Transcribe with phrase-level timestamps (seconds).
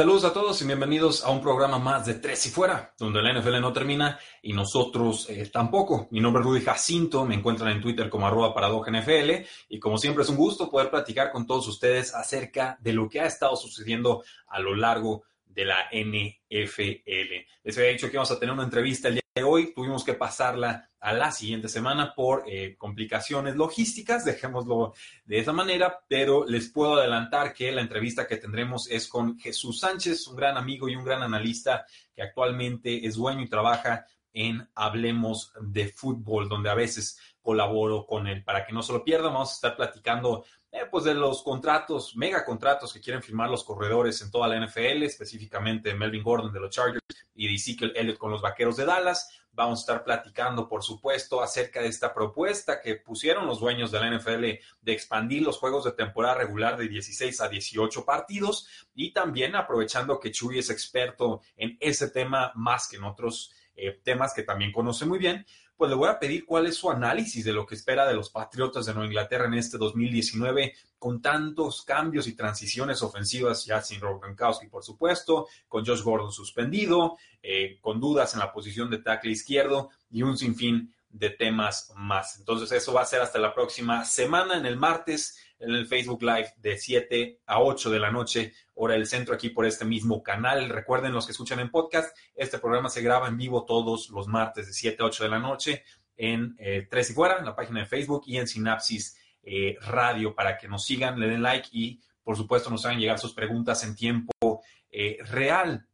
[0.00, 3.38] Saludos a todos y bienvenidos a un programa más de Tres y Fuera, donde la
[3.38, 6.08] NFL no termina y nosotros eh, tampoco.
[6.10, 9.30] Mi nombre es Rudy Jacinto, me encuentran en Twitter como arroba NFL
[9.68, 13.20] y como siempre es un gusto poder platicar con todos ustedes acerca de lo que
[13.20, 17.32] ha estado sucediendo a lo largo de la NFL.
[17.62, 20.14] Les había dicho que íbamos a tener una entrevista el día de hoy, tuvimos que
[20.14, 26.70] pasarla a la siguiente semana por eh, complicaciones logísticas, dejémoslo de esa manera, pero les
[26.70, 30.96] puedo adelantar que la entrevista que tendremos es con Jesús Sánchez, un gran amigo y
[30.96, 36.74] un gran analista que actualmente es dueño y trabaja en Hablemos de Fútbol, donde a
[36.74, 38.44] veces colaboro con él.
[38.44, 42.14] Para que no se lo pierdan, vamos a estar platicando eh, pues de los contratos,
[42.14, 46.60] mega contratos que quieren firmar los corredores en toda la NFL, específicamente Melvin Gordon de
[46.60, 49.40] los Chargers y Ezekiel Elliott con los Vaqueros de Dallas.
[49.52, 53.98] Vamos a estar platicando, por supuesto, acerca de esta propuesta que pusieron los dueños de
[53.98, 54.44] la NFL
[54.80, 60.20] de expandir los juegos de temporada regular de 16 a 18 partidos y también aprovechando
[60.20, 64.70] que Chuy es experto en ese tema más que en otros eh, temas que también
[64.70, 65.44] conoce muy bien,
[65.80, 68.28] pues le voy a pedir cuál es su análisis de lo que espera de los
[68.28, 73.98] Patriotas de Nueva Inglaterra en este 2019, con tantos cambios y transiciones ofensivas, ya sin
[73.98, 78.98] Rob Gronkowski, por supuesto, con Josh Gordon suspendido, eh, con dudas en la posición de
[78.98, 82.38] tackle izquierdo y un sinfín de temas más.
[82.38, 86.22] Entonces, eso va a ser hasta la próxima semana, en el martes en el Facebook
[86.22, 90.22] Live de 7 a 8 de la noche, hora del centro, aquí por este mismo
[90.22, 90.70] canal.
[90.70, 94.66] Recuerden los que escuchan en podcast, este programa se graba en vivo todos los martes
[94.66, 95.84] de 7 a 8 de la noche
[96.16, 100.34] en eh, Tres y Fuera, en la página de Facebook y en Sinapsis eh, Radio
[100.34, 103.84] para que nos sigan, le den like y por supuesto nos hagan llegar sus preguntas
[103.84, 105.86] en tiempo eh, real.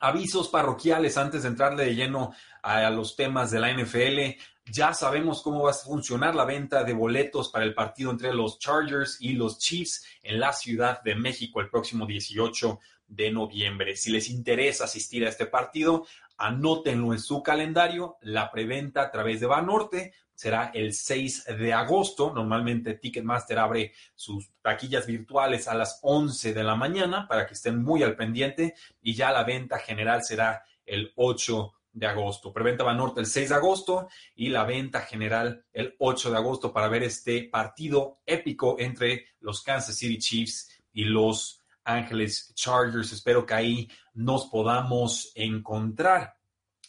[0.00, 4.38] Avisos parroquiales antes de entrarle de lleno a los temas de la NFL.
[4.70, 8.58] Ya sabemos cómo va a funcionar la venta de boletos para el partido entre los
[8.58, 13.96] Chargers y los Chiefs en la Ciudad de México el próximo 18 de noviembre.
[13.96, 18.18] Si les interesa asistir a este partido, anótenlo en su calendario.
[18.20, 22.32] La preventa a través de Banorte será el 6 de agosto.
[22.34, 27.82] Normalmente Ticketmaster abre sus taquillas virtuales a las 11 de la mañana para que estén
[27.82, 32.52] muy al pendiente y ya la venta general será el 8 de agosto.
[32.52, 36.88] Preventa Banorte el 6 de agosto y la venta general el 8 de agosto para
[36.88, 43.12] ver este partido épico entre los Kansas City Chiefs y los Ángeles Chargers.
[43.12, 46.34] Espero que ahí nos podamos encontrar.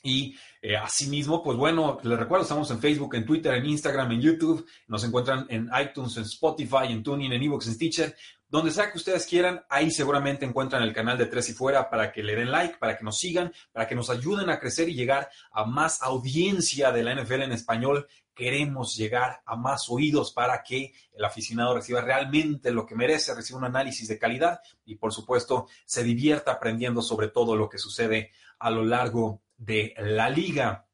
[0.01, 4.21] Y eh, asimismo, pues bueno, les recuerdo, estamos en Facebook, en Twitter, en Instagram, en
[4.21, 8.15] YouTube, nos encuentran en iTunes, en Spotify, en Tuning, en Evox, en Stitcher.
[8.49, 12.11] Donde sea que ustedes quieran, ahí seguramente encuentran el canal de Tres y Fuera para
[12.11, 14.95] que le den like, para que nos sigan, para que nos ayuden a crecer y
[14.95, 18.07] llegar a más audiencia de la NFL en español.
[18.33, 23.59] Queremos llegar a más oídos para que el aficionado reciba realmente lo que merece, reciba
[23.59, 28.31] un análisis de calidad y por supuesto se divierta aprendiendo sobre todo lo que sucede
[28.57, 30.87] a lo largo de la liga.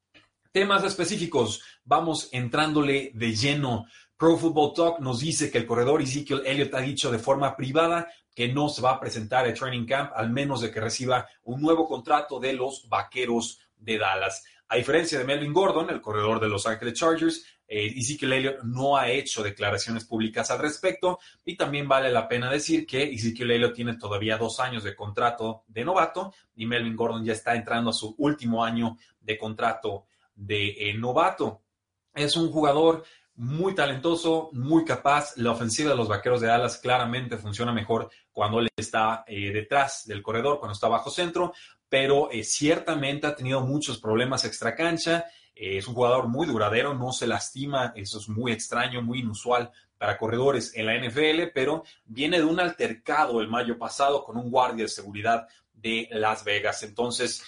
[0.56, 3.88] Temas específicos, vamos entrándole de lleno.
[4.18, 8.08] Pro Football Talk nos dice que el corredor Ezekiel Elliott ha dicho de forma privada
[8.34, 11.62] que no se va a presentar al training camp al menos de que reciba un
[11.62, 14.44] nuevo contrato de los Vaqueros de Dallas.
[14.70, 18.96] A diferencia de Melvin Gordon, el corredor de Los Ángeles Chargers, eh, Ezekiel Elliott no
[18.96, 23.74] ha hecho declaraciones públicas al respecto y también vale la pena decir que Ezekiel Elliott
[23.74, 27.94] tiene todavía dos años de contrato de novato y Melvin Gordon ya está entrando a
[27.94, 30.06] su último año de contrato
[30.36, 31.62] de eh, novato.
[32.14, 33.04] Es un jugador
[33.36, 35.36] muy talentoso, muy capaz.
[35.38, 40.06] La ofensiva de los Vaqueros de Dallas claramente funciona mejor cuando él está eh, detrás
[40.06, 41.54] del corredor, cuando está bajo centro,
[41.90, 45.26] pero eh, ciertamente ha tenido muchos problemas extra cancha.
[45.54, 49.72] Eh, es un jugador muy duradero, no se lastima, eso es muy extraño, muy inusual
[49.98, 54.50] para corredores en la NFL, pero viene de un altercado el mayo pasado con un
[54.50, 56.84] guardia de seguridad de Las Vegas.
[56.84, 57.42] Entonces,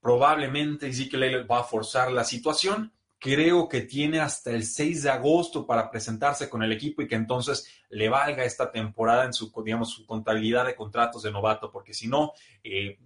[0.00, 5.66] probablemente Ezekiel va a forzar la situación creo que tiene hasta el 6 de agosto
[5.66, 9.90] para presentarse con el equipo y que entonces le valga esta temporada en su, digamos,
[9.90, 12.32] su contabilidad de contratos de novato, porque si no,
[12.62, 12.98] eh,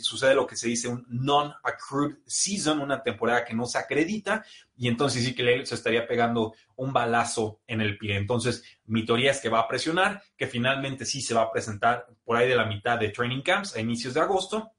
[0.00, 4.44] sucede lo que se dice un non-accrued season, una temporada que no se acredita,
[4.76, 8.16] y entonces sí que Elliott se estaría pegando un balazo en el pie.
[8.16, 12.06] Entonces, mi teoría es que va a presionar, que finalmente sí se va a presentar
[12.24, 14.72] por ahí de la mitad de training camps a inicios de agosto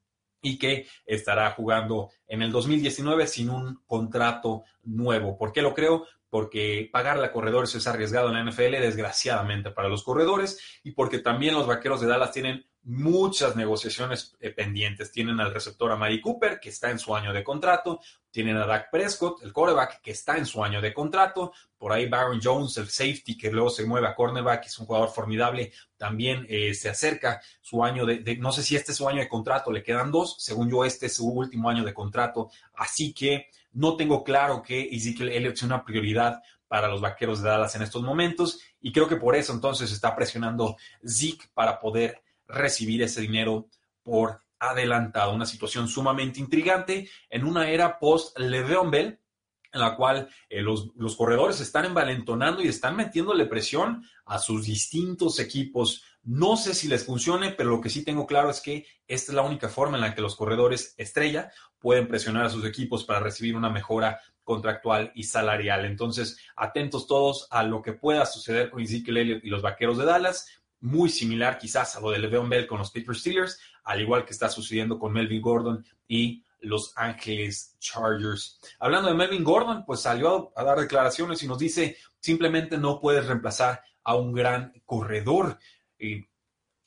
[0.46, 5.36] y que estará jugando en el 2019 sin un contrato nuevo.
[5.36, 6.06] ¿Por qué lo creo?
[6.30, 11.18] Porque pagarle a corredores es arriesgado en la NFL, desgraciadamente para los corredores, y porque
[11.18, 15.10] también los vaqueros de Dallas tienen muchas negociaciones eh, pendientes.
[15.10, 18.00] Tienen al receptor a Mari Cooper, que está en su año de contrato.
[18.30, 21.52] Tienen a Dak Prescott, el quarterback, que está en su año de contrato.
[21.76, 25.08] Por ahí Baron Jones, el safety, que luego se mueve a cornerback, es un jugador
[25.08, 25.72] formidable.
[25.96, 29.28] También eh, se acerca su año de, no sé si este es su año de
[29.28, 30.36] contrato, le quedan dos.
[30.38, 32.50] Según yo, este es su último año de contrato.
[32.74, 37.48] Así que no tengo claro que Ezekiel Elliott sea una prioridad para los vaqueros de
[37.48, 38.60] Dallas en estos momentos.
[38.80, 43.68] Y creo que por eso entonces está presionando Zeke para poder recibir ese dinero
[44.02, 45.34] por adelantado.
[45.34, 49.20] Una situación sumamente intrigante en una era post-Le'Veon Bell,
[49.72, 54.64] en la cual eh, los, los, corredores están envalentonando y están metiéndole presión a sus
[54.64, 56.02] distintos equipos.
[56.22, 59.36] No sé si les funcione, pero lo que sí tengo claro es que esta es
[59.36, 63.20] la única forma en la que los corredores estrella pueden presionar a sus equipos para
[63.20, 65.84] recibir una mejora contractual y salarial.
[65.84, 70.04] Entonces, atentos todos a lo que pueda suceder con Ezekiel Elliott y los Vaqueros de
[70.04, 70.48] Dallas
[70.80, 74.32] muy similar quizás a lo de Le'Veon Bell con los Pittsburgh Steelers, al igual que
[74.32, 78.58] está sucediendo con Melvin Gordon y los Ángeles Chargers.
[78.78, 83.26] Hablando de Melvin Gordon, pues salió a dar declaraciones y nos dice, simplemente no puedes
[83.26, 85.58] reemplazar a un gran corredor.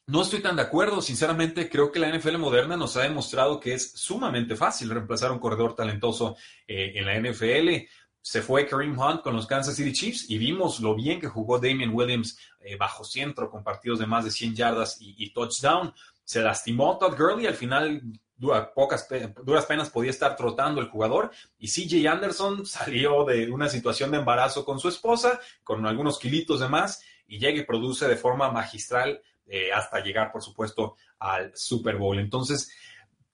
[0.07, 3.73] No estoy tan de acuerdo, sinceramente creo que la NFL moderna nos ha demostrado que
[3.73, 6.35] es sumamente fácil reemplazar a un corredor talentoso
[6.67, 7.87] eh, en la NFL
[8.21, 11.57] se fue Kareem Hunt con los Kansas City Chiefs y vimos lo bien que jugó
[11.57, 15.93] Damian Williams eh, bajo centro con partidos de más de 100 yardas y, touchdown.
[16.23, 18.01] Se lastimó Todd Gurley, al final
[18.75, 19.07] pocas,
[19.43, 24.17] duras penas podía estar trotando el jugador y CJ Anderson salió de una situación de
[24.17, 28.51] embarazo con su esposa, con algunos kilitos de más y llega y produce de forma
[28.51, 32.19] magistral eh, hasta llegar, por supuesto, al Super Bowl.
[32.19, 32.71] Entonces,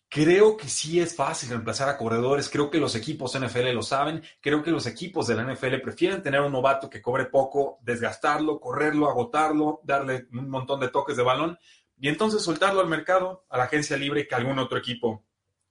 [0.08, 4.24] Creo que sí es fácil reemplazar a corredores, creo que los equipos NFL lo saben,
[4.40, 8.60] creo que los equipos de la NFL prefieren tener un novato que cobre poco, desgastarlo,
[8.60, 11.58] correrlo, agotarlo, darle un montón de toques de balón
[11.98, 15.26] y entonces soltarlo al mercado, a la agencia libre, que algún otro equipo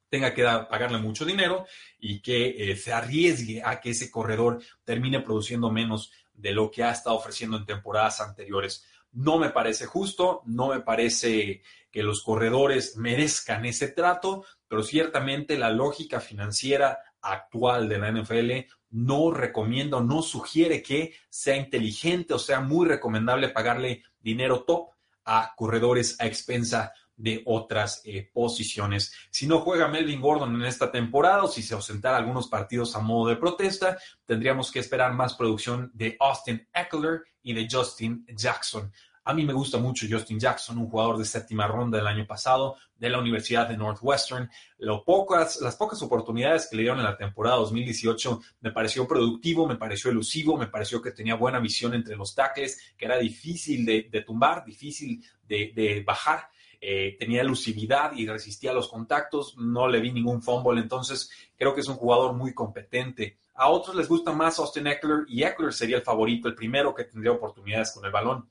[0.08, 1.66] tenga que pagarle mucho dinero
[1.98, 6.82] y que eh, se arriesgue a que ese corredor termine produciendo menos de lo que
[6.82, 8.84] ha estado ofreciendo en temporadas anteriores.
[9.12, 11.62] No me parece justo, no me parece
[11.94, 18.50] que los corredores merezcan ese trato, pero ciertamente la lógica financiera actual de la NFL
[18.90, 24.90] no recomienda no sugiere que sea inteligente o sea muy recomendable pagarle dinero top
[25.24, 29.12] a corredores a expensa de otras eh, posiciones.
[29.30, 32.98] Si no juega Melvin Gordon en esta temporada o si se ausentara algunos partidos a
[32.98, 33.96] modo de protesta,
[34.26, 38.92] tendríamos que esperar más producción de Austin Eckler y de Justin Jackson.
[39.26, 42.76] A mí me gusta mucho Justin Jackson, un jugador de séptima ronda del año pasado
[42.98, 44.50] de la Universidad de Northwestern.
[44.76, 49.66] Lo pocas, las pocas oportunidades que le dieron en la temporada 2018 me pareció productivo,
[49.66, 53.86] me pareció elusivo, me pareció que tenía buena visión entre los tackles, que era difícil
[53.86, 56.50] de, tumbar, difícil de, bajar.
[56.78, 61.80] Eh, tenía elusividad y resistía los contactos, no le vi ningún fumble, entonces creo que
[61.80, 63.38] es un jugador muy competente.
[63.54, 67.04] A otros les gusta más Austin Eckler y Eckler sería el favorito, el primero que
[67.04, 68.46] tendría oportunidades con el balón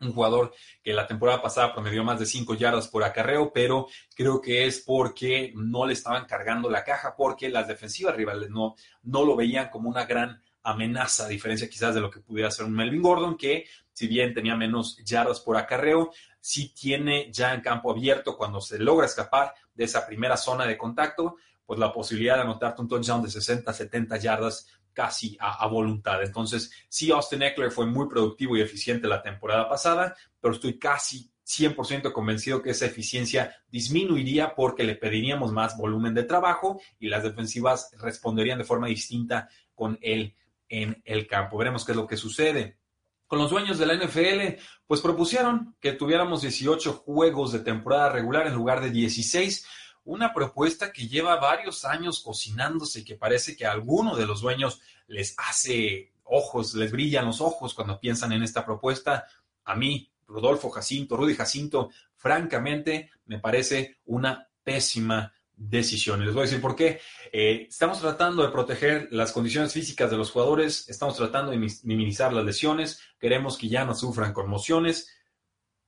[0.00, 4.40] un jugador que la temporada pasada promedió más de 5 yardas por acarreo, pero creo
[4.40, 9.24] que es porque no le estaban cargando la caja, porque las defensivas rivales no, no
[9.24, 12.74] lo veían como una gran amenaza, a diferencia quizás de lo que pudiera ser un
[12.74, 17.90] Melvin Gordon, que si bien tenía menos yardas por acarreo, sí tiene ya en campo
[17.90, 21.36] abierto cuando se logra escapar de esa primera zona de contacto,
[21.68, 26.22] pues la posibilidad de anotarte un touchdown de 60, 70 yardas casi a, voluntad.
[26.22, 31.30] Entonces, sí, Austin Eckler fue muy productivo y eficiente la temporada pasada, pero estoy casi
[31.46, 37.22] 100% convencido que esa eficiencia disminuiría porque le pediríamos más volumen de trabajo y las
[37.22, 40.34] defensivas responderían de forma distinta con él
[40.70, 41.58] en el campo.
[41.58, 42.78] Veremos qué es lo que sucede.
[43.26, 48.46] Con los dueños de la NFL, pues propusieron que tuviéramos 18 juegos de temporada regular
[48.46, 49.66] en lugar de 16
[50.08, 54.80] una propuesta que lleva varios años cocinándose que parece que a alguno de los dueños
[55.06, 59.26] les hace ojos, les brillan los ojos cuando piensan en esta propuesta.
[59.64, 66.26] A mí, Rodolfo Jacinto, Rudy Jacinto, francamente me parece una pésima decisiones.
[66.26, 67.00] Les voy a decir por qué.
[67.30, 72.32] Eh, estamos tratando de proteger las condiciones físicas de los jugadores, estamos tratando de minimizar
[72.32, 75.14] las lesiones, queremos que ya no sufran conmociones.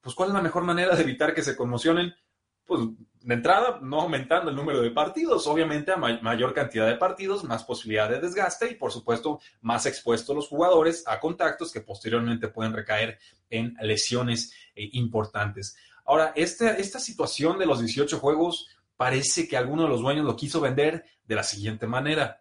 [0.03, 2.15] Pues, ¿cuál es la mejor manera de evitar que se conmocionen?
[2.71, 2.83] Pues,
[3.23, 5.45] de entrada, no aumentando el número de partidos.
[5.49, 10.37] Obviamente, a mayor cantidad de partidos, más posibilidad de desgaste y, por supuesto, más expuestos
[10.37, 13.19] los jugadores a contactos que posteriormente pueden recaer
[13.51, 15.77] en lesiones eh, importantes.
[16.05, 20.37] Ahora, esta, esta situación de los 18 juegos parece que alguno de los dueños lo
[20.37, 22.41] quiso vender de la siguiente manera.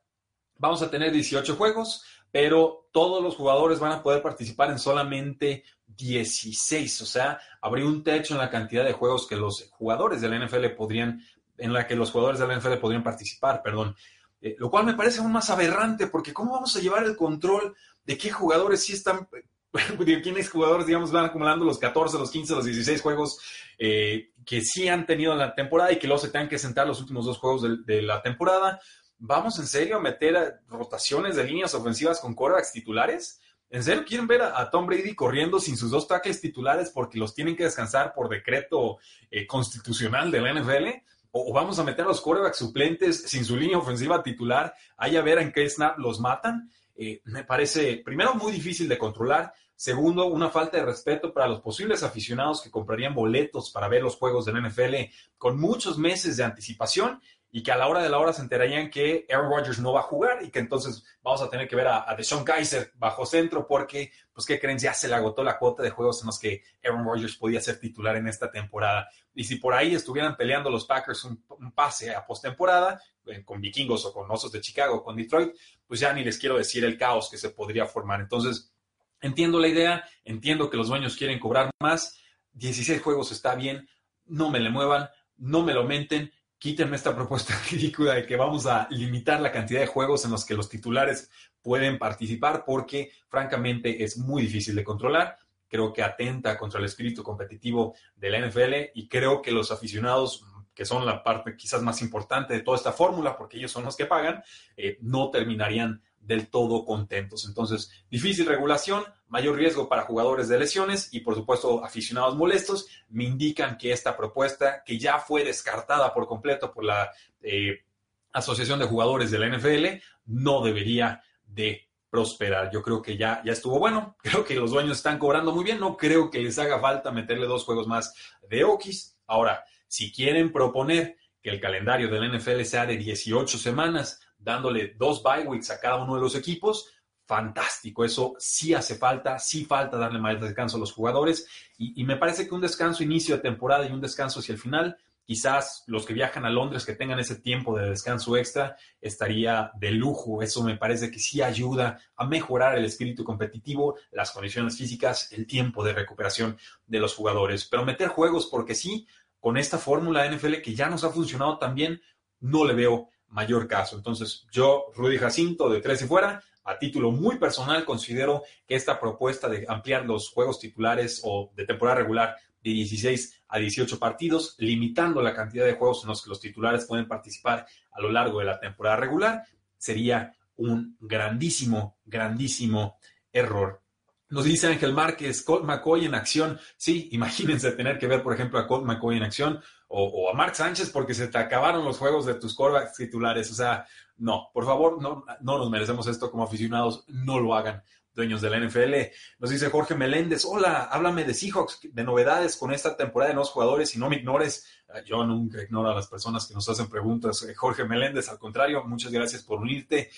[0.57, 5.63] Vamos a tener 18 juegos, pero todos los jugadores van a poder participar en solamente
[5.99, 7.01] 16.
[7.01, 10.45] O sea, habría un techo en la cantidad de juegos que los jugadores de la
[10.45, 11.21] NFL podrían,
[11.57, 13.95] en la que los jugadores de la NFL podrían participar, perdón.
[14.41, 17.75] Eh, lo cual me parece aún más aberrante, porque ¿cómo vamos a llevar el control
[18.05, 19.27] de qué jugadores sí están
[19.99, 23.39] de quiénes jugadores, digamos, van acumulando los 14, los 15, los 16 juegos
[23.77, 26.87] eh, que sí han tenido en la temporada y que luego se tengan que sentar
[26.87, 28.79] los últimos dos juegos de, la temporada.
[29.19, 33.41] ¿Vamos en serio a meter rotaciones de líneas ofensivas con corebacks titulares?
[33.71, 37.35] ¿En serio quieren ver a, Tom Brady corriendo sin sus dos tackles titulares porque los
[37.35, 38.97] tienen que descansar por decreto
[39.29, 40.88] eh, constitucional de la NFL?
[41.31, 44.73] ¿O, vamos a meter a los corebacks suplentes sin su línea ofensiva titular?
[44.97, 46.71] Ahí a ver en qué snap los matan.
[46.95, 49.53] Eh, me parece, primero, muy difícil de controlar.
[49.75, 54.17] Segundo, una falta de respeto para los posibles aficionados que comprarían boletos para ver los
[54.17, 54.95] juegos del NFL
[55.38, 58.89] con muchos meses de anticipación y que a la hora de la hora se enterarían
[58.89, 61.87] que Aaron Rodgers no va a jugar y que entonces vamos a tener que ver
[61.87, 64.77] a, a Deshaun Kaiser bajo centro porque, pues, ¿qué creen?
[64.77, 67.79] Ya se le agotó la cuota de juegos en los que Aaron Rodgers podía ser
[67.79, 69.09] titular en esta temporada.
[69.33, 74.05] Y si por ahí estuvieran peleando los Packers un, pase a postemporada, eh, con vikingos
[74.05, 75.55] o con osos de Chicago con Detroit,
[75.87, 78.21] pues ya ni les quiero decir el caos que se podría formar.
[78.21, 78.73] Entonces,
[79.21, 82.19] entiendo la idea, entiendo que los dueños quieren cobrar más,
[82.53, 83.87] 16 juegos está bien,
[84.25, 88.67] no me le muevan, no me lo menten, quítenme esta propuesta ridícula de que vamos
[88.67, 94.03] a limitar la cantidad de juegos en los que los titulares pueden participar porque francamente
[94.03, 95.37] es muy difícil de controlar.
[95.67, 100.45] Creo que atenta contra el espíritu competitivo de la NFL y creo que los aficionados
[100.73, 103.97] que son la parte quizás más importante de toda esta fórmula, porque ellos son los
[103.97, 104.41] que pagan,
[104.77, 107.45] eh, no terminarían del todo contentos.
[107.47, 113.23] Entonces, difícil regulación, mayor riesgo para jugadores de lesiones y, por supuesto, aficionados molestos, me
[113.23, 117.11] indican que esta propuesta, que ya fue descartada por completo por la
[117.41, 117.83] eh,
[118.31, 122.71] Asociación de Jugadores de la NFL, no debería de prosperar.
[122.71, 125.79] Yo creo que ya, ya estuvo bueno, creo que los dueños están cobrando muy bien,
[125.79, 128.13] no creo que les haga falta meterle dos juegos más
[128.47, 129.17] de Okis.
[129.27, 135.22] Ahora, si quieren proponer que el calendario del NFL sea de 18 semanas, dándole dos
[135.22, 136.88] bye weeks a cada uno de los equipos,
[137.29, 138.03] fantástico.
[138.03, 141.48] Eso sí hace falta, sí falta darle más descanso a los jugadores.
[141.77, 144.98] Y, me parece que un descanso inicio de temporada y un descanso hacia el final,
[145.24, 149.91] quizás los que viajan a Londres que tengan ese tiempo de descanso extra, estaría de
[149.91, 150.41] lujo.
[150.41, 155.46] Eso me parece que sí ayuda a mejorar el espíritu competitivo, las condiciones físicas, el
[155.46, 157.65] tiempo de recuperación de los jugadores.
[157.65, 159.05] Pero meter juegos porque sí,
[159.39, 162.01] con esta fórmula NFL que ya nos ha funcionado también,
[162.39, 163.95] no le veo mayor caso.
[163.95, 169.00] Entonces, yo, Rudy Jacinto, de tres y fuera, a título muy personal, considero que esta
[169.00, 174.55] propuesta de ampliar los juegos titulares o de temporada regular de 16 a 18 partidos,
[174.59, 178.39] limitando la cantidad de juegos en los que los titulares pueden participar a lo largo
[178.39, 179.43] de la temporada regular,
[179.77, 182.98] sería un grandísimo, grandísimo
[183.31, 183.81] error.
[184.29, 186.59] Nos dice Ángel Márquez, Colt McCoy en acción.
[186.77, 189.59] Sí, imagínense tener que ver, por ejemplo, a Colt McCoy en acción
[189.89, 193.51] o, a Mark Sánchez porque se te acabaron los juegos de tus corebacks titulares.
[193.51, 193.86] O sea,
[194.17, 198.50] no, por favor, no, no nos merecemos esto como aficionados, no lo hagan, dueños de
[198.51, 198.93] la NFL.
[199.39, 203.51] Nos dice Jorge Meléndez, hola, háblame de Seahawks, de novedades con esta temporada de nuevos
[203.51, 204.67] jugadores y no me ignores.
[204.89, 207.41] Ah, yo nunca ignoro a las personas que nos hacen preguntas.
[207.43, 210.12] Eh, Jorge Meléndez, al contrario, muchas gracias por unirte.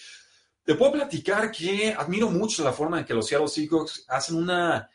[0.63, 4.89] Te puedo platicar que admiro mucho la forma en que los Seattle Seahawks hacen una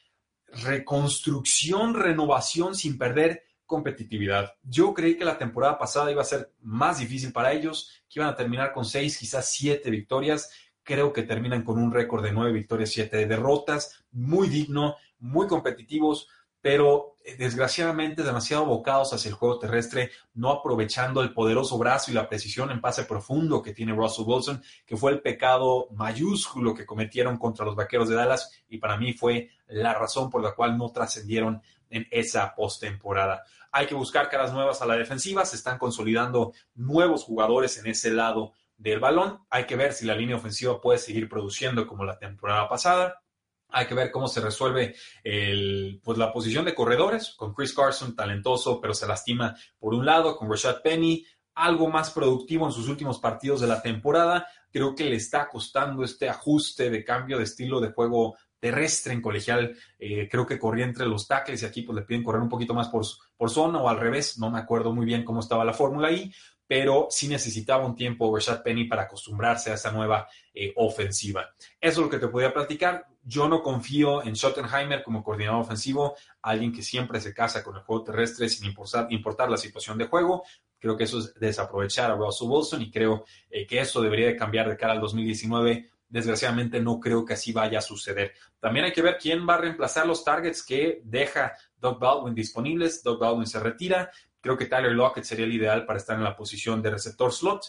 [0.48, 4.54] reconstrucción, renovación sin perder competitividad.
[4.62, 8.30] Yo creí que la temporada pasada iba a ser más difícil para ellos, que iban
[8.30, 10.50] a terminar con seis, quizás siete victorias.
[10.82, 16.28] Creo que terminan con un récord de nueve victorias, siete derrotas, muy digno, muy competitivos
[16.66, 22.14] pero eh, desgraciadamente demasiado abocados hacia el juego terrestre, no aprovechando el poderoso brazo y
[22.14, 26.84] la precisión en pase profundo que tiene Russell Wilson, que fue el pecado mayúsculo que
[26.84, 30.76] cometieron contra los Vaqueros de Dallas y para mí fue la razón por la cual
[30.76, 33.44] no trascendieron en esa postemporada.
[33.72, 38.10] Hay que buscar caras nuevas a la defensiva, se están consolidando nuevos jugadores en ese
[38.10, 39.40] lado del balón.
[39.50, 43.22] Hay que ver si la línea ofensiva puede seguir produciendo como la temporada pasada.
[43.68, 44.94] Hay que ver cómo se resuelve
[45.24, 50.06] el, pues, la posición de corredores con Chris Carson, talentoso, pero se lastima por un
[50.06, 54.46] lado, con Rashad Penny, algo más productivo en sus últimos partidos de la temporada.
[54.70, 59.22] Creo que le está costando este ajuste de cambio de estilo de juego terrestre en
[59.22, 59.76] colegial.
[59.98, 62.74] Eh, creo que corría entre los tackles y aquí pues le piden correr un poquito
[62.74, 63.04] más por,
[63.36, 64.38] por zona o al revés.
[64.38, 66.32] No me acuerdo muy bien cómo estaba la fórmula ahí,
[66.66, 71.54] pero sí necesitaba un tiempo Rashad Penny para acostumbrarse a esa nueva eh, ofensiva.
[71.80, 73.06] Eso es lo que te podía platicar.
[73.22, 77.82] Yo no confío en Schottenheimer como coordinador ofensivo, alguien que siempre se casa con el
[77.82, 80.44] juego terrestre sin importar, importar la situación de juego.
[80.78, 84.36] Creo que eso es desaprovechar a Russell Wilson y creo eh, que eso debería de
[84.36, 85.90] cambiar de cara al 2019.
[86.08, 88.32] Desgraciadamente no creo que así vaya a suceder.
[88.60, 93.02] También hay que ver quién va a reemplazar los targets que deja Doug Baldwin disponibles.
[93.02, 94.10] Doug Baldwin se retira.
[94.40, 97.64] Creo que Tyler Lockett sería el ideal para estar en la posición de receptor slot,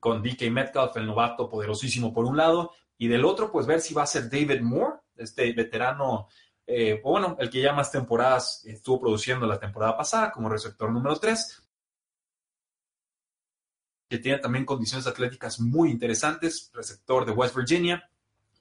[0.00, 3.92] con DK Metcalf, el novato poderosísimo por un lado, y del otro, pues ver si
[3.92, 6.28] va a ser David Moore, este veterano
[6.66, 11.16] eh, bueno, el que ya más temporadas estuvo produciendo la temporada pasada como receptor número
[11.16, 11.61] 3,
[14.12, 18.10] que tiene también condiciones atléticas muy interesantes, receptor de West Virginia,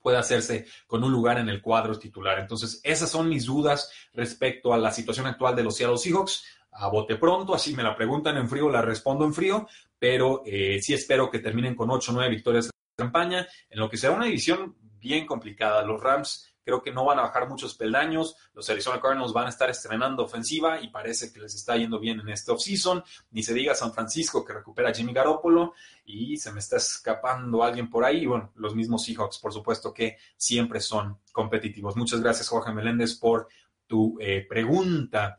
[0.02, 2.40] puede hacerse con un lugar en el cuadro titular.
[2.40, 6.46] Entonces, esas son mis dudas respecto a la situación actual de los Seattle Seahawks.
[6.72, 9.68] A bote pronto, así me la preguntan en frío, la respondo en frío,
[10.00, 13.90] pero eh, sí espero que terminen con 8 o 9 victorias de campaña, en lo
[13.90, 15.84] que será una división bien complicada.
[15.84, 18.36] Los Rams Creo que no van a bajar muchos peldaños.
[18.54, 22.20] Los Arizona Cardinals van a estar estrenando ofensiva y parece que les está yendo bien
[22.20, 23.04] en este offseason.
[23.32, 25.74] Ni se diga San Francisco que recupera a Jimmy Garoppolo
[26.06, 28.26] y se me está escapando alguien por ahí.
[28.26, 31.96] Bueno, los mismos Seahawks, por supuesto que siempre son competitivos.
[31.96, 33.48] Muchas gracias, Jorge Meléndez, por
[33.88, 35.38] tu eh, pregunta.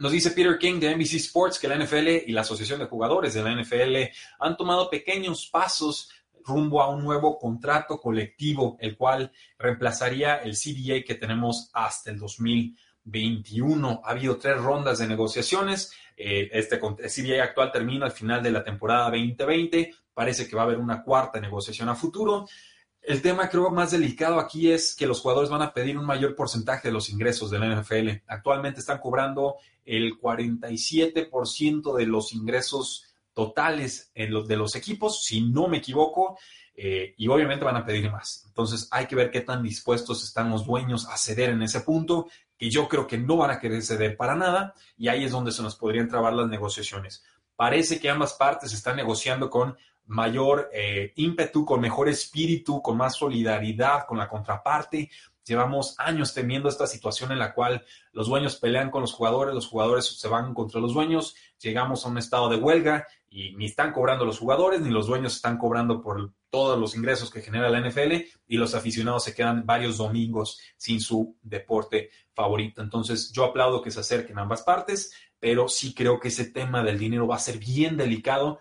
[0.00, 3.34] Nos dice Peter King de NBC Sports que la NFL y la Asociación de Jugadores
[3.34, 3.96] de la NFL
[4.38, 6.10] han tomado pequeños pasos
[6.44, 12.18] rumbo a un nuevo contrato colectivo, el cual reemplazaría el CBA que tenemos hasta el
[12.18, 14.02] 2021.
[14.04, 15.92] Ha habido tres rondas de negociaciones.
[16.16, 19.94] Eh, este CBA actual termina al final de la temporada 2020.
[20.12, 22.46] Parece que va a haber una cuarta negociación a futuro.
[23.02, 26.36] El tema creo más delicado aquí es que los jugadores van a pedir un mayor
[26.36, 28.22] porcentaje de los ingresos de la NFL.
[28.26, 29.56] Actualmente están cobrando
[29.86, 36.38] el 47% de los ingresos totales de los equipos, si no me equivoco,
[36.74, 38.44] eh, y obviamente van a pedir más.
[38.46, 42.28] Entonces hay que ver qué tan dispuestos están los dueños a ceder en ese punto,
[42.56, 45.52] que yo creo que no van a querer ceder para nada, y ahí es donde
[45.52, 47.24] se nos podrían trabar las negociaciones.
[47.56, 49.76] Parece que ambas partes están negociando con
[50.06, 55.08] mayor eh, ímpetu, con mejor espíritu, con más solidaridad con la contraparte,
[55.50, 59.66] Llevamos años temiendo esta situación en la cual los dueños pelean con los jugadores, los
[59.66, 63.92] jugadores se van contra los dueños, llegamos a un estado de huelga y ni están
[63.92, 67.80] cobrando los jugadores, ni los dueños están cobrando por todos los ingresos que genera la
[67.80, 68.12] NFL
[68.48, 72.82] y los aficionados se quedan varios domingos sin su deporte favorito.
[72.82, 76.98] Entonces yo aplaudo que se acerquen ambas partes, pero sí creo que ese tema del
[76.98, 78.58] dinero va a ser bien delicado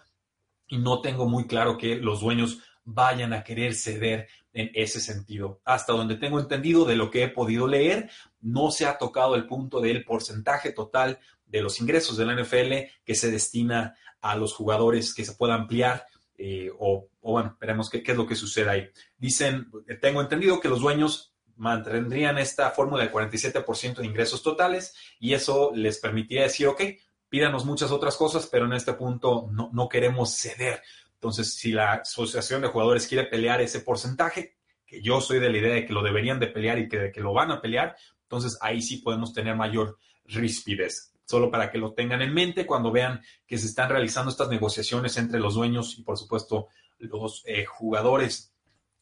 [0.68, 5.62] y no tengo muy claro que los dueños vayan a querer ceder en ese sentido.
[5.66, 8.10] Hasta donde tengo entendido de lo que he podido leer,
[8.42, 12.92] no se ha tocado el punto del porcentaje total de los ingresos de la NFL
[13.04, 16.06] que se destina a los jugadores que se pueda ampliar
[16.38, 18.90] eh, o, bueno, veremos qué, qué, es lo que sucede ahí.
[19.18, 25.34] Dicen, tengo entendido que los dueños mantendrían esta fórmula del 47% de ingresos totales y
[25.34, 26.82] eso les permitiría decir, ok,
[27.28, 30.82] pídanos muchas otras cosas, pero en este punto no, no queremos ceder.
[31.16, 35.58] Entonces, si la asociación de jugadores quiere pelear ese porcentaje, que yo soy de la
[35.58, 37.98] idea de que lo deberían de pelear y que, que lo van a pelear,
[38.30, 41.14] entonces ahí sí podemos tener mayor rispidez.
[41.26, 45.18] Solo para que lo tengan en mente cuando vean que se están realizando estas negociaciones
[45.18, 46.68] entre los dueños y, por supuesto,
[47.00, 48.54] los eh, jugadores.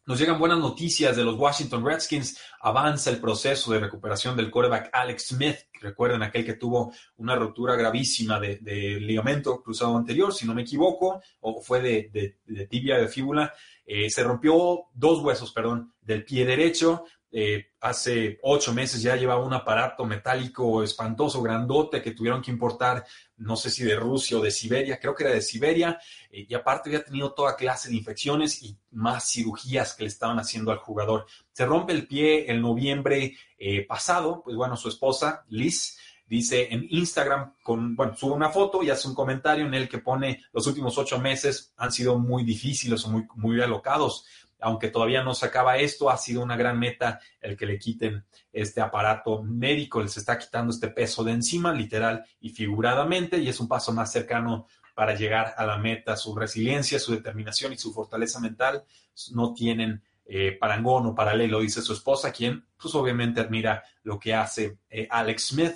[0.06, 2.40] Nos llegan buenas noticias de los Washington Redskins.
[2.62, 5.58] Avanza el proceso de recuperación del quarterback Alex Smith.
[5.82, 11.22] Recuerden aquel que tuvo una rotura gravísima de, ligamento cruzado anterior, si no me equivoco,
[11.42, 13.54] o fue de, tibia de fíbula.
[13.86, 17.04] Eh, se rompió dos huesos, perdón, del pie derecho.
[17.40, 23.06] Eh, hace ocho meses ya llevaba un aparato metálico espantoso, grandote, que tuvieron que importar,
[23.36, 26.00] no sé si de Rusia o de Siberia, creo que era de Siberia,
[26.32, 30.40] eh, y aparte había tenido toda clase de infecciones y más cirugías que le estaban
[30.40, 31.28] haciendo al jugador.
[31.52, 36.88] Se rompe el pie el noviembre eh, pasado, pues bueno, su esposa, Liz, dice en
[36.90, 40.66] Instagram, con, bueno, sube una foto y hace un comentario en el que pone los
[40.66, 44.26] últimos ocho meses han sido muy difíciles o muy, muy alocados
[44.60, 48.26] aunque todavía no se acaba esto, ha sido una gran meta el que le quiten
[48.52, 53.60] este aparato médico, les está quitando este peso de encima, literal y figuradamente, y es
[53.60, 56.16] un paso más cercano para llegar a la meta.
[56.16, 58.84] Su resiliencia, su determinación y su fortaleza mental
[59.32, 64.34] no tienen eh, parangón o paralelo, dice su esposa, quien pues obviamente admira lo que
[64.34, 65.76] hace eh, Alex Smith.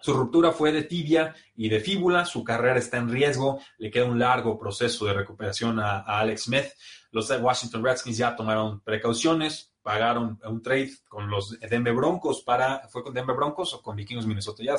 [0.00, 4.04] Su ruptura fue de tibia y de fíbula, su carrera está en riesgo, le queda
[4.04, 6.66] un largo proceso de recuperación a, Alex Smith.
[7.14, 13.04] Los Washington Redskins ya tomaron precauciones, pagaron un trade con los Denver Broncos para, ¿fue
[13.04, 14.64] con Denver Broncos o con Vikings Minnesota?
[14.64, 14.74] Ya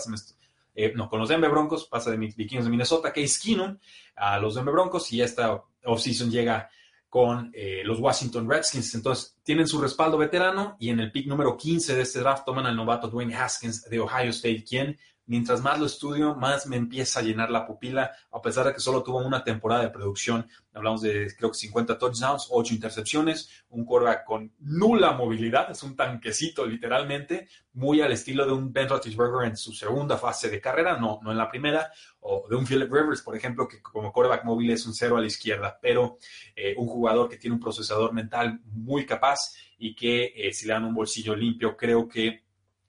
[0.76, 3.78] eh, no, con los Denver Broncos, pasa de Vikings de Minnesota, Case Keenum
[4.18, 6.70] a los Denver Broncos y esta offseason llega
[7.08, 8.94] con eh, los Washington Redskins.
[8.96, 12.66] Entonces, tienen su respaldo veterano y en el pick número 15 de este draft toman
[12.66, 17.20] al novato Dwayne Haskins de Ohio State, quien mientras más lo estudio, más me empieza
[17.20, 20.48] a llenar la pupila, a pesar de que solo tuvo una temporada de producción.
[20.74, 25.96] Hablamos de, creo que 50 touchdowns, 8 intercepciones, un quarterback con nula movilidad, es un
[25.96, 30.98] tanquecito literalmente, muy al estilo de un Ben Roethlisberger en su segunda fase de carrera,
[30.98, 34.46] no, no en la primera, o de un Philip Rivers, por ejemplo, que como quarterback
[34.46, 36.18] móvil es un cero a la izquierda, pero
[36.56, 40.74] eh, un jugador que tiene un procesador mental muy capaz y que eh, si le
[40.74, 42.45] dan un bolsillo limpio, creo que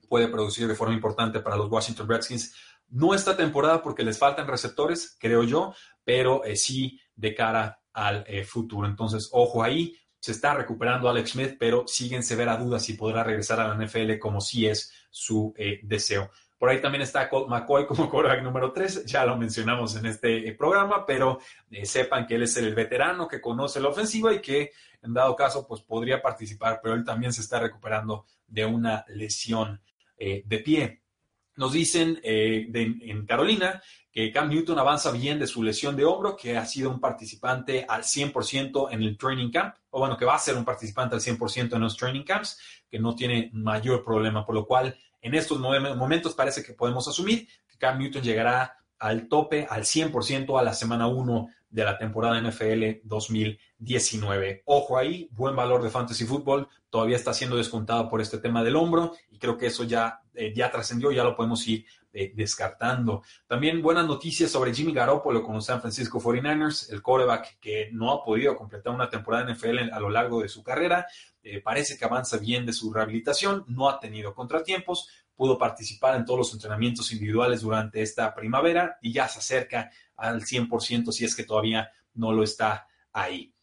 [0.07, 2.55] puede producir de forma importante para los Washington Redskins.
[2.89, 8.23] No esta temporada porque les faltan receptores, creo yo, pero eh, sí de cara al
[8.27, 8.87] eh, futuro.
[8.87, 13.59] Entonces, ojo ahí, se está recuperando Alex Smith, pero siguen severa dudas si podrá regresar
[13.59, 16.31] a la NFL como si es su eh, deseo.
[16.57, 20.51] Por ahí también está Colt McCoy como quarterback número 3, ya lo mencionamos en este
[20.53, 21.39] programa, pero
[21.83, 24.71] sepan que él es el veterano que conoce la ofensiva y que
[25.03, 29.81] en dado caso pues podría participar, pero él también se está recuperando de una lesión
[30.17, 31.01] eh, de pie.
[31.55, 36.35] Nos dicen eh, en Carolina que Cam Newton avanza bien de su lesión de hombro,
[36.35, 40.35] que ha sido un participante al 100% en el training camp, o bueno, que va
[40.35, 44.45] a ser un participante al 100% en los training camps, que no tiene mayor problema,
[44.45, 49.27] por lo cual en estos momentos parece que podemos asumir que Cam Newton llegará al
[49.27, 54.63] tope, al 100% a la semana 1 de la temporada NFL 2019.
[54.65, 58.75] Ojo ahí, buen valor de fantasy fútbol, todavía está siendo descontado por este tema del
[58.75, 63.21] hombro y creo que eso ya, eh, ya trascendió, ya lo podemos ir eh, descartando.
[63.45, 68.11] También buenas noticias sobre Jimmy Garoppolo con los San Francisco 49ers, el quarterback que no
[68.11, 71.05] ha podido completar una temporada NFL a lo largo de su carrera.
[71.43, 76.25] Eh, parece que avanza bien de su rehabilitación, no ha tenido contratiempos, pudo participar en
[76.25, 81.35] todos los entrenamientos individuales durante esta primavera y ya se acerca al 100% si es
[81.35, 83.53] que todavía no lo está ahí.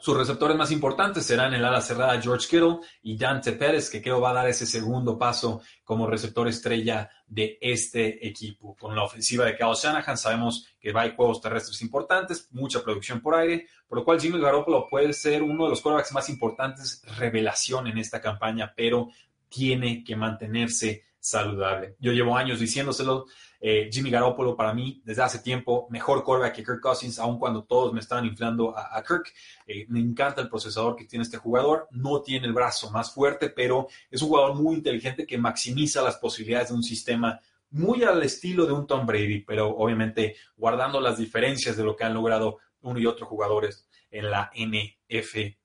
[0.00, 4.20] Sus receptores más importantes serán el ala cerrada George Kittle y Dante Pérez, que creo
[4.20, 8.76] va a dar ese segundo paso como receptor estrella de este equipo.
[8.76, 13.20] Con la ofensiva de Kyle Shanahan sabemos que va a juegos terrestres importantes, mucha producción
[13.20, 17.02] por aire, por lo cual Jimmy Garoppolo puede ser uno de los quarterbacks más importantes,
[17.18, 19.08] revelación en esta campaña, pero
[19.48, 21.96] tiene que mantenerse saludable.
[21.98, 23.26] Yo llevo años diciéndoselo,
[23.60, 27.64] eh, Jimmy Garoppolo para mí desde hace tiempo mejor quarterback que Kirk Cousins, aun cuando
[27.64, 29.32] todos me estaban inflando a, Kirk.
[29.66, 33.50] Eh, me encanta el procesador que tiene este jugador, no tiene el brazo más fuerte,
[33.50, 38.22] pero es un jugador muy inteligente que maximiza las posibilidades de un sistema muy al
[38.22, 42.58] estilo de un Tom Brady, pero obviamente guardando las diferencias de lo que han logrado
[42.80, 45.58] uno y otro jugadores en la NFL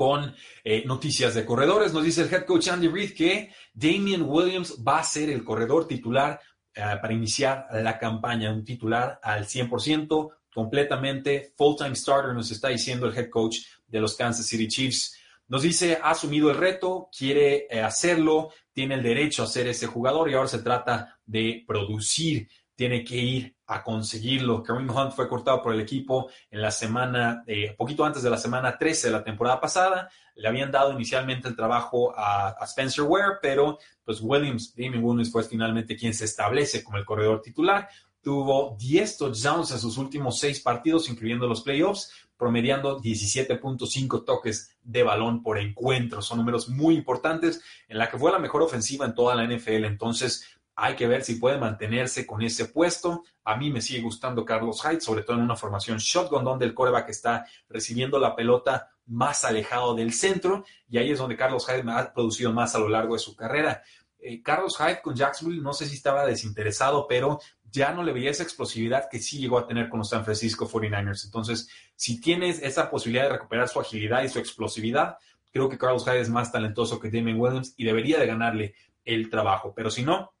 [0.00, 0.34] con
[0.64, 1.92] eh, noticias de corredores.
[1.92, 5.86] Nos dice el head coach Andy Reid que Damian Williams va a ser el corredor
[5.86, 6.40] titular
[6.74, 13.06] eh, para iniciar la campaña, un titular al 100%, completamente full-time starter, nos está diciendo
[13.06, 15.18] el head coach de los Kansas City Chiefs.
[15.48, 19.86] Nos dice, ha asumido el reto, quiere eh, hacerlo, tiene el derecho a ser ese
[19.86, 22.48] jugador y ahora se trata de producir
[22.80, 24.62] tiene que ir a conseguirlo.
[24.62, 28.38] Kareem Hunt fue cortado por el equipo en la semana, eh, poquito antes de la
[28.38, 30.08] semana 13 de la temporada pasada.
[30.34, 35.44] Le habían dado inicialmente el trabajo a, Spencer Ware, pero pues Williams, Damien Williams fue
[35.44, 37.86] finalmente quien se establece como el corredor titular.
[38.22, 45.02] Tuvo 10 touchdowns en sus últimos seis partidos, incluyendo los playoffs, promediando 17.5 toques de
[45.02, 46.22] balón por encuentro.
[46.22, 49.84] Son números muy importantes en la que fue la mejor ofensiva en toda la NFL.
[49.84, 53.24] Entonces, hay que ver si puede mantenerse con ese puesto.
[53.44, 56.72] A mí me sigue gustando Carlos Hyde, sobre todo en una formación shotgun donde el
[56.72, 61.84] coreback está recibiendo la pelota más alejado del centro y ahí es donde Carlos Hyde
[61.90, 63.82] ha producido más a lo largo de su carrera.
[64.18, 67.40] Eh, Carlos Hyde con Jacksonville no sé si estaba desinteresado, pero
[67.70, 70.66] ya no le veía esa explosividad que sí llegó a tener con los San Francisco
[70.66, 71.26] 49ers.
[71.26, 75.18] Entonces, si tienes esa posibilidad de recuperar su agilidad y su explosividad,
[75.52, 79.28] creo que Carlos Hyde es más talentoso que Damien Williams y debería de ganarle el
[79.28, 79.74] trabajo.
[79.74, 80.32] Pero si no,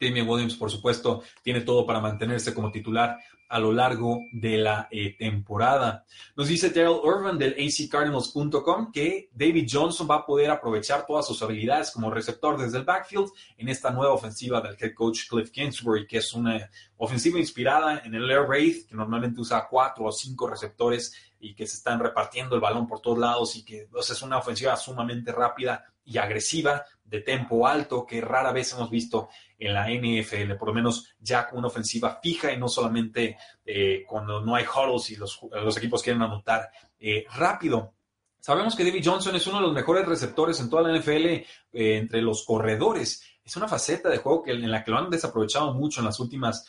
[0.00, 4.88] Damian Williams, por supuesto, tiene todo para mantenerse como titular a lo largo de la
[4.90, 6.04] eh, temporada.
[6.36, 11.40] Nos dice Daryl Irvin del ACCardinals.com que David Johnson va a poder aprovechar todas sus
[11.42, 16.06] habilidades como receptor desde el backfield en esta nueva ofensiva del head coach Cliff Kingsbury,
[16.06, 20.48] que es una ofensiva inspirada en el Air Raid, que normalmente usa cuatro o cinco
[20.48, 24.38] receptores y que se están repartiendo el balón por todos lados y que es una
[24.38, 29.88] ofensiva sumamente rápida y agresiva de tempo alto que rara vez hemos visto en la
[29.88, 34.54] NFL, por lo menos ya con una ofensiva fija y no solamente eh, cuando no
[34.54, 35.38] hay huddles y los,
[35.76, 37.94] equipos quieren anotar eh, rápido.
[38.40, 41.46] Sabemos que David Johnson es uno de los mejores receptores en toda la NFL eh,
[41.72, 43.22] entre los corredores.
[43.42, 46.18] Es una faceta de juego que, en la que lo han desaprovechado mucho en las
[46.18, 46.66] últimas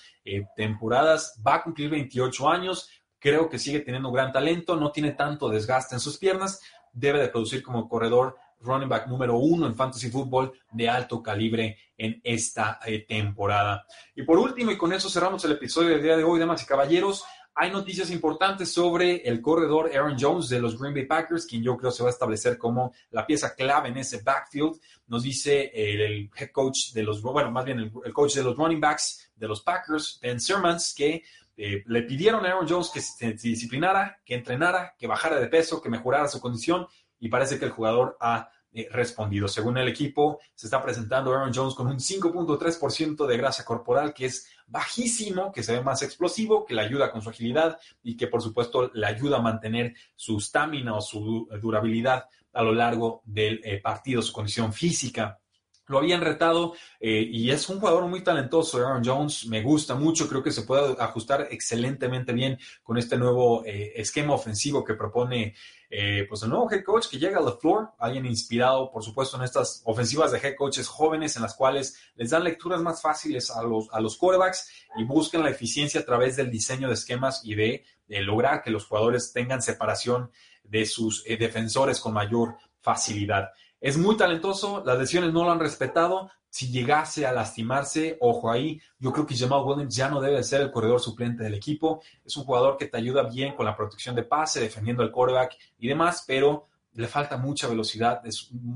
[0.58, 1.42] temporadas.
[1.46, 2.90] Va a cumplir 28 años.
[3.18, 4.76] Creo que sigue teniendo gran talento.
[4.76, 6.62] No tiene tanto desgaste en sus piernas.
[6.92, 11.78] Debe de producir como corredor running back número uno en fantasy football de alto calibre
[11.98, 13.86] en esta eh, temporada.
[14.16, 16.66] Y por último, y con eso cerramos el episodio del día de hoy, damas y
[16.66, 17.24] caballeros,
[17.58, 21.78] hay noticias importantes sobre el corredor Aaron Jones de los Green Bay Packers, quien yo
[21.78, 24.78] creo se va a establecer como la pieza clave en ese backfield.
[25.08, 28.82] Nos dice el, head coach de los, bueno, más bien el, coach de los running
[28.82, 31.24] backs de los Packers, Ben Sermons, que
[31.56, 35.82] eh, le pidieron a Aaron Jones que se disciplinara, que entrenara, que bajara de peso,
[35.82, 36.86] que mejorara su condición
[37.20, 39.48] y parece que el jugador ha eh, respondido.
[39.48, 44.26] Según el equipo, se está presentando Aaron Jones con un 5.3% de grasa corporal, que
[44.26, 48.28] es bajísimo, que se ve más explosivo, que le ayuda con su agilidad y que
[48.28, 53.62] por supuesto le ayuda a mantener su estamina o su durabilidad a lo largo del
[53.64, 55.40] eh, partido, su condición física.
[55.88, 59.46] Lo habían retado eh, y es un jugador muy talentoso, Aaron Jones.
[59.46, 64.84] Me gusta mucho, creo que se puede ajustar excelentemente bien con este nuevo esquema ofensivo
[64.84, 65.56] que propone
[65.98, 69.38] eh, pues el nuevo head coach que llega a la floor, alguien inspirado, por supuesto,
[69.38, 73.50] en estas ofensivas de head coaches jóvenes en las cuales les dan lecturas más fáciles
[73.50, 77.42] a los, a los quarterbacks y buscan la eficiencia a través del diseño de esquemas
[77.46, 80.32] y de, de lograr que los jugadores tengan separación
[80.64, 83.52] de sus defensores con mayor facilidad.
[83.80, 86.32] Es muy talentoso, las lesiones no lo han respetado.
[86.50, 90.62] Si llegase a lastimarse, ojo ahí, yo creo que Jamal Williams ya no debe ser
[90.62, 92.02] el corredor suplente del equipo.
[92.24, 95.58] Es un jugador que te ayuda bien con la protección de pase, defendiendo el quarterback
[95.78, 98.22] y demás, pero le falta mucha velocidad,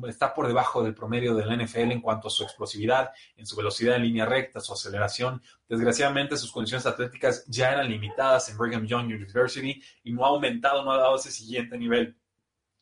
[0.07, 3.95] está por debajo del promedio del NFL en cuanto a su explosividad, en su velocidad
[3.95, 5.41] en línea recta, su aceleración.
[5.67, 10.83] Desgraciadamente sus condiciones atléticas ya eran limitadas en Brigham Young University y no ha aumentado,
[10.83, 12.17] no ha dado ese siguiente nivel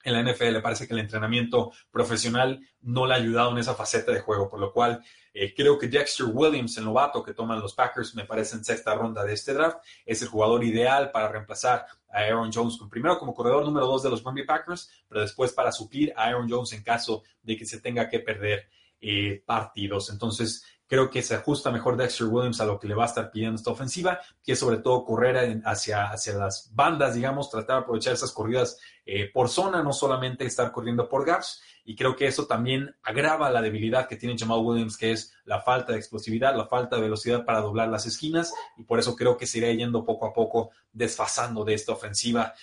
[0.07, 0.61] en la NFL.
[0.61, 4.59] Parece que el entrenamiento profesional no le ha ayudado en esa faceta de juego, por
[4.59, 8.55] lo cual eh, creo que Dexter Williams, el novato que toman los Packers, me parece
[8.55, 12.79] en sexta ronda de este draft, es el jugador ideal para reemplazar a Aaron Jones,
[12.89, 16.49] primero como corredor número dos de los Green Packers, pero después para suplir a Aaron
[16.49, 18.69] Jones en caso de que se tenga que perder
[19.01, 20.09] eh, partidos.
[20.09, 23.29] Entonces, Creo que se ajusta mejor Dexter Williams a lo que le va a estar
[23.29, 27.81] pidiendo esta ofensiva, que es sobre todo correr hacia, hacia las bandas, digamos, tratar de
[27.83, 31.61] aprovechar esas corridas eh, por zona, no solamente estar corriendo por gaps.
[31.83, 35.61] Y creo que eso también agrava la debilidad que tiene Jamal Williams, que es la
[35.61, 38.53] falta de explosividad, la falta de velocidad para doblar las esquinas.
[38.77, 42.53] Y por eso creo que se irá yendo poco a poco desfasando de esta ofensiva.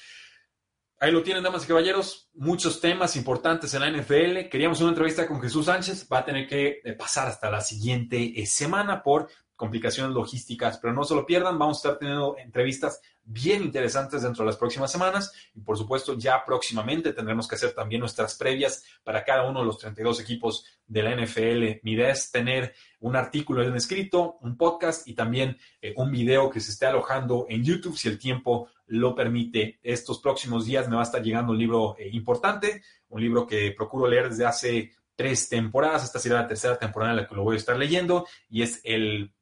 [1.04, 2.30] Ahí lo tienen, damas y caballeros.
[2.32, 4.48] Muchos temas importantes en la NFL.
[4.48, 6.08] Queríamos una entrevista con Jesús Sánchez.
[6.10, 10.94] Va a tener que eh, pasar hasta la siguiente eh, semana por complicaciones logísticas, pero
[10.94, 11.58] no se lo pierdan.
[11.58, 16.16] Vamos a estar teniendo entrevistas bien interesantes dentro de las próximas semanas y por supuesto
[16.16, 20.66] ya próximamente tendremos que hacer también nuestras previas para cada uno de los 32 equipos
[20.86, 21.80] de la NFL.
[21.82, 26.50] Mi idea es tener un artículo en escrito, un podcast y también eh, un video
[26.50, 29.78] que se esté alojando en YouTube si el tiempo lo permite.
[29.82, 33.72] Estos próximos días me va a estar llegando un libro eh, importante, un libro que
[33.72, 36.04] procuro leer desde hace tres temporadas.
[36.04, 38.80] Esta será la tercera temporada en la que lo voy a estar leyendo y es
[38.84, 39.32] el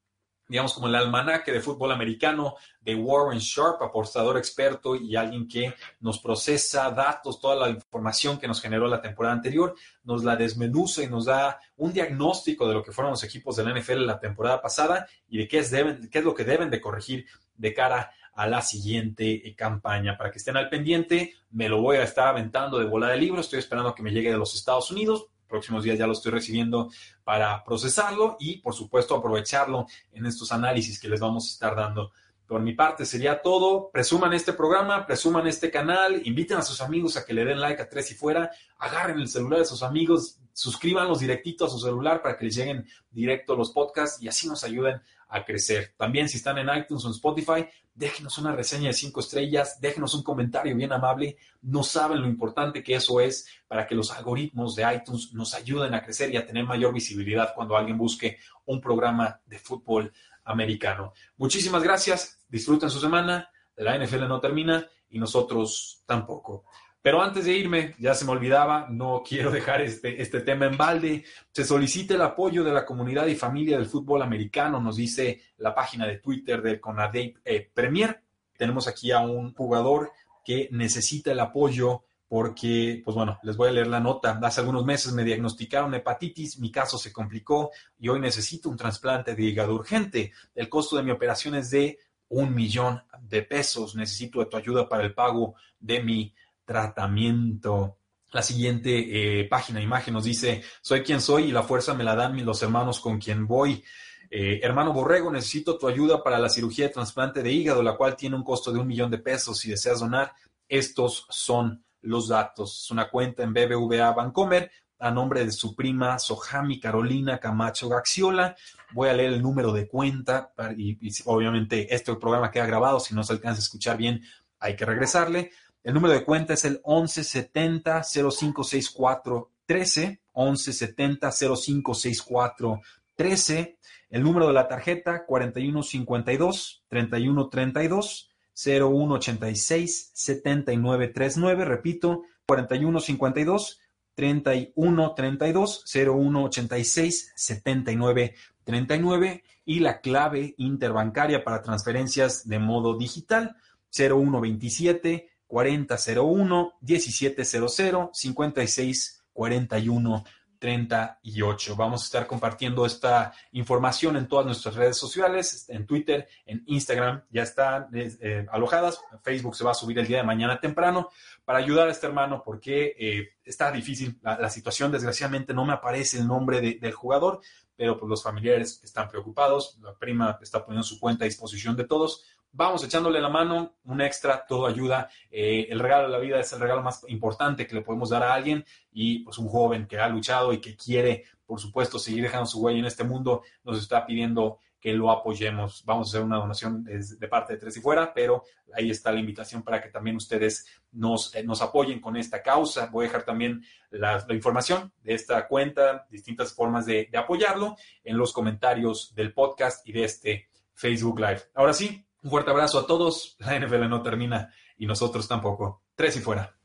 [0.49, 5.75] digamos, como el almanaque de fútbol americano de Warren Sharp, apostador experto y alguien que
[6.01, 9.75] nos procesa datos, toda la información que nos generó la temporada anterior,
[10.05, 13.65] nos la desmenuza y nos da un diagnóstico de lo que fueron los equipos de
[13.65, 16.71] la NFL la temporada pasada y de qué es, deben, qué es lo que deben
[16.71, 17.27] de corregir
[17.57, 20.17] de cara a la siguiente eh, campaña.
[20.17, 23.41] Para que estén al pendiente, me lo voy a estar aventando de bola de libro.
[23.41, 25.27] Estoy esperando que me llegue de los Estados Unidos.
[25.53, 26.91] Próximos días ya lo estoy recibiendo
[27.25, 32.11] para procesarlo y, por supuesto, aprovecharlo en estos análisis que les vamos a estar dando.
[32.47, 33.91] Por mi parte sería todo.
[33.91, 37.83] Presuman este programa, presuman este canal, inviten a sus amigos a que le den like
[37.83, 42.23] a Tres y Fuera, agarren el celular de sus amigos, suscríbanlos directito a su celular
[42.23, 45.95] para que les lleguen directo los podcasts y así nos ayuden a crecer.
[45.97, 50.14] También si están en iTunes o en Spotify, déjenos una reseña de cinco estrellas, déjenos
[50.14, 51.38] un comentario bien amable.
[51.62, 55.95] No saben lo importante que eso es para que los algoritmos de iTunes nos ayuden
[55.95, 60.12] a crecer y a tener mayor visibilidad cuando alguien busque un programa de fútbol
[60.45, 61.14] americano.
[61.38, 66.66] Muchísimas gracias, disfruten su semana, la NFL no termina y nosotros tampoco.
[67.03, 70.77] Pero antes de irme, ya se me olvidaba, no quiero dejar este, este tema en
[70.77, 71.25] balde.
[71.51, 75.75] Se solicita el apoyo de la comunidad y familia del fútbol americano, nos dice la
[75.75, 78.23] página de Twitter del CONADEIP eh, Premier.
[78.57, 80.12] Tenemos aquí a un jugador
[80.45, 84.38] que necesita el apoyo porque, pues bueno, les voy a leer la nota.
[84.41, 89.35] Hace algunos meses me diagnosticaron hepatitis, mi caso se complicó y hoy necesito un trasplante
[89.35, 90.33] de hígado urgente.
[90.55, 93.95] El costo de mi operación es de un millón de pesos.
[93.97, 97.98] Necesito tu ayuda para el pago de mi tratamiento.
[98.31, 102.14] La siguiente eh, página, imagen, nos dice, soy quien soy y la fuerza me la
[102.14, 103.85] dan los hermanos con quien voy.
[104.31, 108.16] Eh, hermano Borrego, necesito tu ayuda para la cirugía de trasplante de hígado, la cual
[108.16, 109.59] tiene un costo de un millón de pesos.
[109.59, 110.33] Si deseas donar,
[110.66, 112.85] estos son los datos.
[112.85, 114.70] Es una cuenta en BBVA Bancomer
[115.03, 118.55] a nombre de su prima Sojami Carolina Camacho Gaxiola.
[118.92, 123.01] Voy a leer el número de cuenta y, obviamente este programa queda grabado.
[123.01, 124.22] Si no se alcanza a escuchar bien,
[124.61, 125.51] hay que regresarle.
[125.85, 132.81] El número de cuenta es el 1170 0564 13, 1170 0564
[133.16, 133.79] 13.
[134.11, 143.81] El número de la tarjeta 4152 3132 0186 7939, repito, 4152
[144.14, 153.57] 3132 0186 7939 y la clave interbancaria para transferencias de modo digital
[153.90, 160.25] 0127 4001 1700 56 41
[160.59, 161.77] 38.
[161.77, 167.25] Vamos a estar compartiendo esta información en todas nuestras redes sociales, en Twitter, en Instagram,
[167.31, 169.01] ya están eh, alojadas.
[169.23, 171.11] Facebook se va a subir el día de mañana temprano
[171.45, 174.91] para ayudar a este hermano porque eh, está difícil la, situación.
[174.91, 177.41] Desgraciadamente no me aparece el nombre del jugador,
[177.77, 179.79] pero pues los familiares están preocupados.
[179.83, 184.01] La prima está poniendo su cuenta a disposición de todos vamos echándole la mano, un
[184.01, 185.09] extra, todo ayuda.
[185.31, 188.23] Eh, el regalo de la vida es el regalo más importante que le podemos dar
[188.23, 192.23] a alguien y pues un joven que ha luchado y que quiere, por supuesto, seguir
[192.23, 195.85] dejando su huella en este mundo, nos está pidiendo que lo apoyemos.
[195.87, 198.43] Vamos a hacer una donación de parte de Tres y Fuera, pero
[198.75, 202.87] ahí está la invitación para que también ustedes nos, eh, nos apoyen con esta causa.
[202.87, 208.19] Voy a dejar también la, información de esta cuenta, distintas formas de, de apoyarlo en
[208.19, 211.43] los comentarios del podcast y de este Facebook Live.
[211.55, 213.37] Ahora sí, un fuerte abrazo a todos.
[213.39, 215.83] La NFL no termina y nosotros tampoco.
[215.95, 216.57] Tres y fuera.